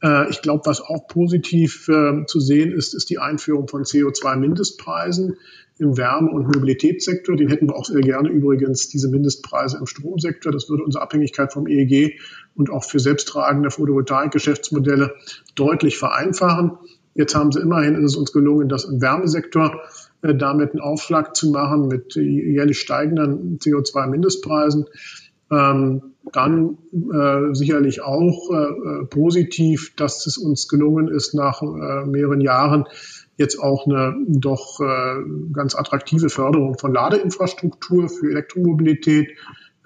[0.00, 5.36] Äh, ich glaube, was auch positiv äh, zu sehen ist, ist die Einführung von CO2-Mindestpreisen
[5.78, 7.34] im Wärme- und Mobilitätssektor.
[7.34, 10.52] Den hätten wir auch sehr gerne übrigens, diese Mindestpreise im Stromsektor.
[10.52, 12.20] Das würde unsere Abhängigkeit vom EEG
[12.54, 15.16] und auch für selbsttragende Photovoltaik-Geschäftsmodelle
[15.56, 16.78] deutlich vereinfachen.
[17.14, 19.80] Jetzt haben sie immerhin, ist es uns gelungen, das im Wärmesektor
[20.22, 24.86] äh, damit einen Aufschlag zu machen mit jährlich steigenden CO2-Mindestpreisen.
[25.50, 32.40] Ähm, dann äh, sicherlich auch äh, positiv, dass es uns gelungen ist, nach äh, mehreren
[32.40, 32.84] Jahren
[33.38, 39.30] jetzt auch eine doch äh, ganz attraktive Förderung von Ladeinfrastruktur für Elektromobilität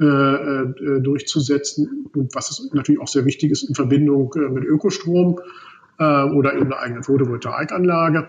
[0.00, 2.06] äh, äh, durchzusetzen.
[2.14, 5.38] Und was natürlich auch sehr wichtig ist in Verbindung äh, mit Ökostrom
[5.98, 8.28] äh, oder eben einer eigenen Photovoltaikanlage.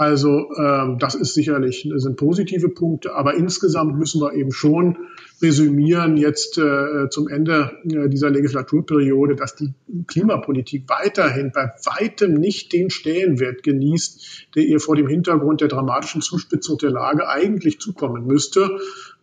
[0.00, 4.96] Also ähm, das ist sicherlich sind positive Punkte, aber insgesamt müssen wir eben schon
[5.42, 9.74] resümieren jetzt äh, zum Ende äh, dieser Legislaturperiode, dass die
[10.06, 16.22] Klimapolitik weiterhin bei weitem nicht den Stellenwert genießt, der ihr vor dem Hintergrund der dramatischen
[16.22, 18.78] Zuspitzung der Lage eigentlich zukommen müsste.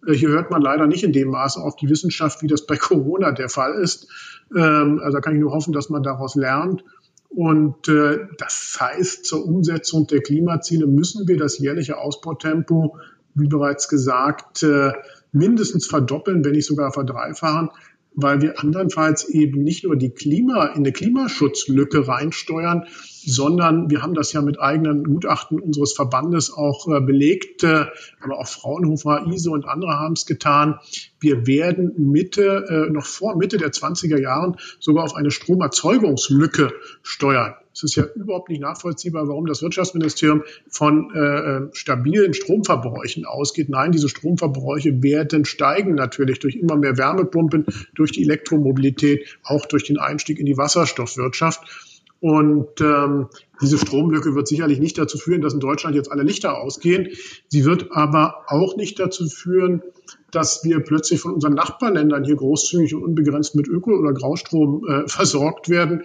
[0.06, 2.78] Äh, hier hört man leider nicht in dem Maße auf die Wissenschaft, wie das bei
[2.78, 4.08] Corona der Fall ist.
[4.56, 6.84] Ähm, also kann ich nur hoffen, dass man daraus lernt.
[7.30, 12.98] Und äh, das heißt, zur Umsetzung der Klimaziele müssen wir das jährliche Ausbautempo,
[13.36, 14.94] wie bereits gesagt, äh,
[15.32, 17.70] mindestens verdoppeln, wenn nicht sogar verdreifachen
[18.18, 22.86] weil wir andernfalls eben nicht nur die Klima, in eine Klimaschutzlücke reinsteuern,
[23.28, 27.86] sondern wir haben das ja mit eigenen Gutachten unseres Verbandes auch äh, belegt, äh,
[28.22, 30.80] aber auch Fraunhofer, ISO und andere haben es getan.
[31.20, 36.72] Wir werden Mitte, äh, noch vor Mitte der 20er Jahren sogar auf eine Stromerzeugungslücke
[37.04, 37.56] steuern.
[37.74, 43.70] Es ist ja überhaupt nicht nachvollziehbar, warum das Wirtschaftsministerium von äh, äh, stabilen Stromverbräuchen ausgeht.
[43.70, 49.84] Nein, diese Stromverbräuche werden steigen natürlich durch immer mehr Wärmepumpen, durch die Elektromobilität, auch durch
[49.84, 51.87] den Einstieg in die Wasserstoffwirtschaft.
[52.20, 53.28] Und ähm,
[53.62, 57.10] diese Stromlücke wird sicherlich nicht dazu führen, dass in Deutschland jetzt alle Lichter ausgehen.
[57.48, 59.84] Sie wird aber auch nicht dazu führen,
[60.32, 65.08] dass wir plötzlich von unseren Nachbarländern hier großzügig und unbegrenzt mit Öko- oder Graustrom äh,
[65.08, 66.04] versorgt werden,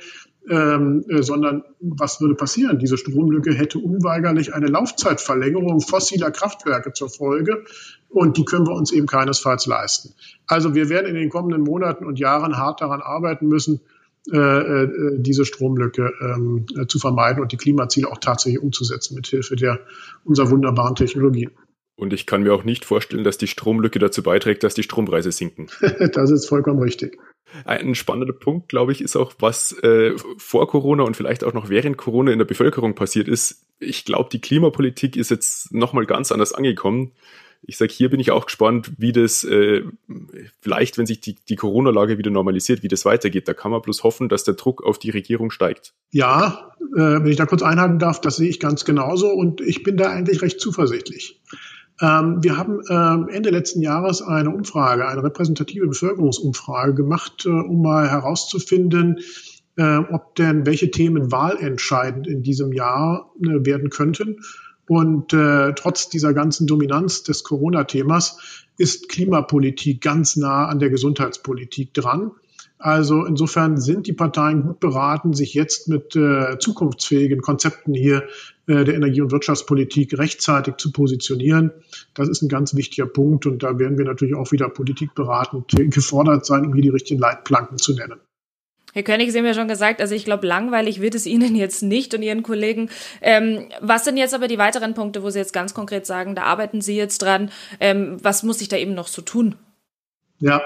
[0.50, 2.78] ähm, äh, sondern was würde passieren?
[2.78, 7.64] Diese Stromlücke hätte unweigerlich eine Laufzeitverlängerung fossiler Kraftwerke zur Folge
[8.08, 10.14] und die können wir uns eben keinesfalls leisten.
[10.46, 13.80] Also wir werden in den kommenden Monaten und Jahren hart daran arbeiten müssen,
[14.30, 19.26] äh, äh, diese Stromlücke ähm, äh, zu vermeiden und die Klimaziele auch tatsächlich umzusetzen mit
[19.26, 19.80] Hilfe der
[20.24, 21.50] unserer wunderbaren Technologien.
[21.96, 25.32] Und ich kann mir auch nicht vorstellen, dass die Stromlücke dazu beiträgt, dass die Strompreise
[25.32, 25.66] sinken.
[26.12, 27.18] das ist vollkommen richtig.
[27.64, 31.68] Ein spannender Punkt, glaube ich, ist auch, was äh, vor Corona und vielleicht auch noch
[31.68, 33.66] während Corona in der Bevölkerung passiert ist.
[33.78, 37.12] Ich glaube, die Klimapolitik ist jetzt nochmal ganz anders angekommen.
[37.64, 39.82] Ich sage, hier bin ich auch gespannt, wie das äh,
[40.60, 43.46] vielleicht, wenn sich die, die Corona-Lage wieder normalisiert, wie das weitergeht.
[43.46, 45.94] Da kann man bloß hoffen, dass der Druck auf die Regierung steigt.
[46.10, 49.84] Ja, äh, wenn ich da kurz einhaken darf, das sehe ich ganz genauso und ich
[49.84, 51.40] bin da eigentlich recht zuversichtlich.
[52.00, 57.82] Ähm, wir haben ähm, Ende letzten Jahres eine Umfrage, eine repräsentative Bevölkerungsumfrage gemacht, äh, um
[57.82, 59.20] mal herauszufinden,
[59.76, 64.40] äh, ob denn welche Themen wahlentscheidend in diesem Jahr äh, werden könnten.
[64.92, 71.94] Und äh, trotz dieser ganzen Dominanz des Corona-Themas ist Klimapolitik ganz nah an der Gesundheitspolitik
[71.94, 72.32] dran.
[72.76, 78.24] Also insofern sind die Parteien gut beraten, sich jetzt mit äh, zukunftsfähigen Konzepten hier
[78.66, 81.70] äh, der Energie- und Wirtschaftspolitik rechtzeitig zu positionieren.
[82.12, 86.44] Das ist ein ganz wichtiger Punkt und da werden wir natürlich auch wieder politikberatend gefordert
[86.44, 88.20] sein, um hier die richtigen Leitplanken zu nennen.
[88.92, 91.82] Herr König, Sie haben ja schon gesagt, also ich glaube, langweilig wird es Ihnen jetzt
[91.82, 92.90] nicht und Ihren Kollegen.
[93.22, 96.42] Ähm, was sind jetzt aber die weiteren Punkte, wo Sie jetzt ganz konkret sagen, da
[96.42, 97.50] arbeiten Sie jetzt dran?
[97.80, 99.56] Ähm, was muss ich da eben noch so tun?
[100.38, 100.60] Ja,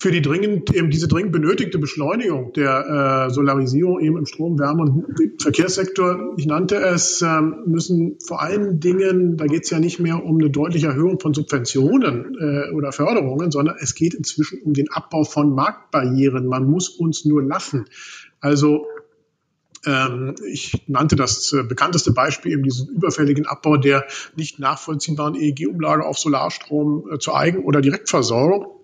[0.00, 4.82] für die dringend, eben diese dringend benötigte Beschleunigung der äh, Solarisierung eben im Strom-, Wärme-
[4.84, 10.00] und Verkehrssektor, ich nannte es, äh, müssen vor allen Dingen, da geht es ja nicht
[10.00, 14.72] mehr um eine deutliche Erhöhung von Subventionen äh, oder Förderungen, sondern es geht inzwischen um
[14.72, 16.46] den Abbau von Marktbarrieren.
[16.46, 17.84] Man muss uns nur lassen.
[18.40, 18.86] Also
[19.84, 26.06] ähm, ich nannte das äh, bekannteste Beispiel eben diesen überfälligen Abbau der nicht nachvollziehbaren EEG-Umlage
[26.06, 28.79] auf Solarstrom äh, zur Eigen- oder Direktversorgung.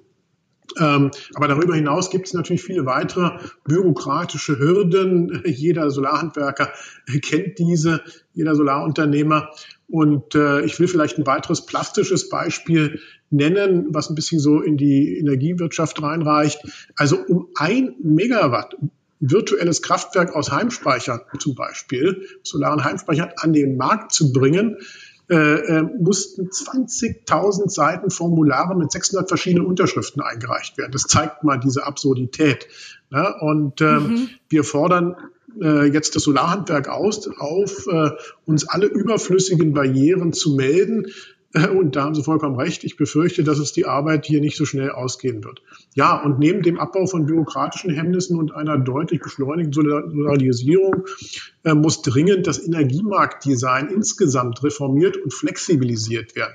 [0.78, 5.42] Ähm, aber darüber hinaus gibt es natürlich viele weitere bürokratische Hürden.
[5.46, 6.72] Jeder Solarhandwerker
[7.22, 8.02] kennt diese,
[8.34, 9.50] jeder Solarunternehmer.
[9.88, 13.00] Und äh, ich will vielleicht ein weiteres plastisches Beispiel
[13.30, 16.58] nennen, was ein bisschen so in die Energiewirtschaft reinreicht.
[16.96, 18.76] Also um ein Megawatt
[19.20, 24.76] virtuelles Kraftwerk aus Heimspeichern zum Beispiel, solaren Heimspeichern an den Markt zu bringen,
[25.28, 30.92] äh, äh, mussten 20.000 Seiten Formulare mit 600 verschiedenen Unterschriften eingereicht werden.
[30.92, 32.68] Das zeigt mal diese Absurdität.
[33.10, 33.34] Ne?
[33.40, 34.28] Und ähm, mhm.
[34.48, 35.16] wir fordern
[35.60, 38.10] äh, jetzt das Solarhandwerk aus, auf, äh,
[38.44, 41.06] uns alle überflüssigen Barrieren zu melden,
[41.78, 42.84] Und da haben Sie vollkommen recht.
[42.84, 45.62] Ich befürchte, dass es die Arbeit hier nicht so schnell ausgehen wird.
[45.94, 51.06] Ja, und neben dem Abbau von bürokratischen Hemmnissen und einer deutlich beschleunigten Solidarisierung
[51.64, 56.54] äh, muss dringend das Energiemarktdesign insgesamt reformiert und flexibilisiert werden.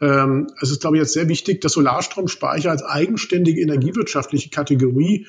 [0.00, 5.26] Ähm, es ist, glaube ich, jetzt sehr wichtig, dass Solarstromspeicher als eigenständige energiewirtschaftliche Kategorie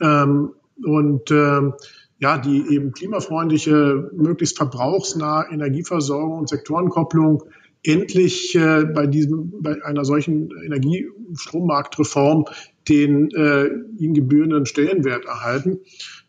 [0.00, 1.74] ähm, und ähm,
[2.18, 7.42] ja, die eben klimafreundliche, möglichst verbrauchsnahe Energieversorgung und Sektorenkopplung
[7.82, 12.46] endlich äh, bei diesem, bei einer solchen Energiestrommarktreform
[12.88, 15.80] den äh, ihnen gebührenden Stellenwert erhalten.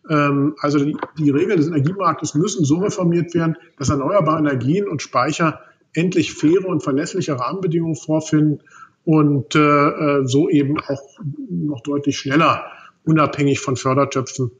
[0.09, 5.01] Ähm, also die, die Regeln des Energiemarktes müssen so reformiert werden, dass erneuerbare Energien und
[5.01, 5.61] Speicher
[5.93, 8.61] endlich faire und verlässliche Rahmenbedingungen vorfinden
[9.03, 12.65] und äh, äh so eben auch noch deutlich schneller
[13.03, 14.51] unabhängig von Fördertöpfen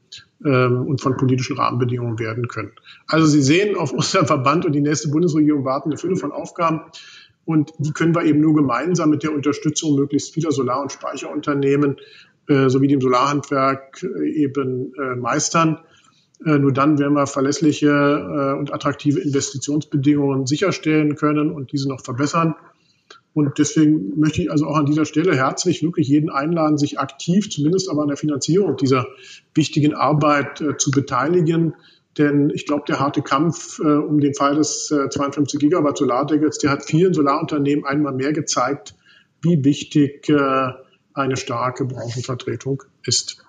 [0.44, 2.72] ähm, und von politischen Rahmenbedingungen werden können.
[3.06, 6.82] Also Sie sehen, auf unseren Verband und die nächste Bundesregierung warten eine Fülle von Aufgaben.
[7.44, 11.96] Und die können wir eben nur gemeinsam mit der Unterstützung möglichst vieler Solar- und Speicherunternehmen
[12.46, 15.78] äh, sowie dem Solarhandwerk äh, eben äh, meistern.
[16.44, 22.00] Äh, nur dann werden wir verlässliche äh, und attraktive Investitionsbedingungen sicherstellen können und diese noch
[22.00, 22.54] verbessern.
[23.38, 27.48] Und deswegen möchte ich also auch an dieser Stelle herzlich wirklich jeden einladen, sich aktiv,
[27.48, 29.06] zumindest aber an der Finanzierung dieser
[29.54, 31.76] wichtigen Arbeit äh, zu beteiligen.
[32.18, 36.58] Denn ich glaube, der harte Kampf äh, um den Fall des äh, 52 Gigawatt Solardeckels,
[36.58, 38.96] der hat vielen Solarunternehmen einmal mehr gezeigt,
[39.40, 40.72] wie wichtig äh,
[41.14, 43.44] eine starke Branchenvertretung ist.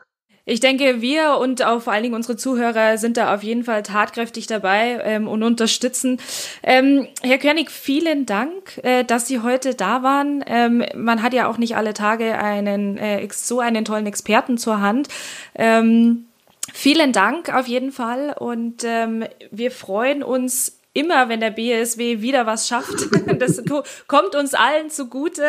[0.49, 3.83] Ich denke, wir und auch vor allen Dingen unsere Zuhörer sind da auf jeden Fall
[3.83, 6.19] tatkräftig dabei ähm, und unterstützen.
[6.63, 10.43] Ähm, Herr König, vielen Dank, äh, dass Sie heute da waren.
[10.47, 14.81] Ähm, man hat ja auch nicht alle Tage einen äh, so einen tollen Experten zur
[14.81, 15.07] Hand.
[15.53, 16.25] Ähm,
[16.73, 22.45] vielen Dank auf jeden Fall und ähm, wir freuen uns immer, wenn der BSW wieder
[22.45, 23.10] was schafft.
[23.39, 23.63] Das
[24.08, 25.43] kommt uns allen zugute.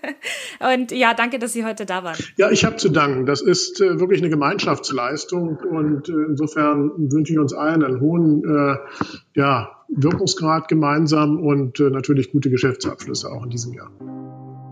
[0.74, 2.16] Und ja, danke, dass Sie heute da waren.
[2.36, 3.26] Ja, ich habe zu danken.
[3.26, 8.44] Das ist äh, wirklich eine Gemeinschaftsleistung und äh, insofern wünsche ich uns allen einen hohen
[8.44, 8.76] äh,
[9.34, 13.90] ja, Wirkungsgrad gemeinsam und äh, natürlich gute Geschäftsabschlüsse auch in diesem Jahr.